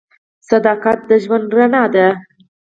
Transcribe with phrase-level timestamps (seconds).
[0.49, 2.07] صداقت د ژوند رڼا ده.